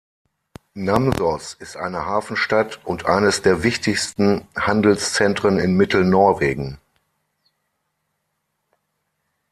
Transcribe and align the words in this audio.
Namsos 0.73 1.53
ist 1.53 1.77
eine 1.77 2.07
Hafenstadt 2.07 2.83
und 2.87 3.05
eines 3.05 3.43
der 3.43 3.61
wichtigsten 3.61 4.47
Handelszentren 4.57 5.59
in 5.59 5.77
Mittelnorwegen. 5.77 6.79